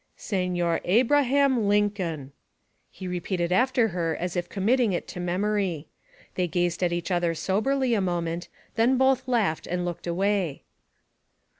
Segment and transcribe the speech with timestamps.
[0.15, 2.31] 'Signor Ab ra ham Lin coln.'
[2.89, 5.85] He repeated it after her as if committing it to memory.
[6.33, 10.63] They gazed at each other soberly a moment; then both laughed and looked away.